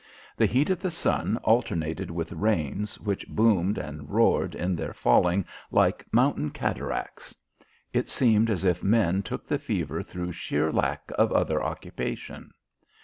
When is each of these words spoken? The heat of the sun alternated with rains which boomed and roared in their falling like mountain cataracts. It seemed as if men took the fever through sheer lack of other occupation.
The 0.35 0.47
heat 0.47 0.71
of 0.71 0.79
the 0.79 0.89
sun 0.89 1.37
alternated 1.43 2.09
with 2.09 2.31
rains 2.31 2.99
which 2.99 3.27
boomed 3.27 3.77
and 3.77 4.09
roared 4.09 4.55
in 4.55 4.75
their 4.75 4.95
falling 4.95 5.45
like 5.69 6.11
mountain 6.11 6.49
cataracts. 6.49 7.35
It 7.93 8.09
seemed 8.09 8.49
as 8.49 8.63
if 8.65 8.83
men 8.83 9.21
took 9.21 9.45
the 9.45 9.59
fever 9.59 10.01
through 10.01 10.31
sheer 10.31 10.71
lack 10.71 11.11
of 11.19 11.31
other 11.31 11.61
occupation. 11.61 12.49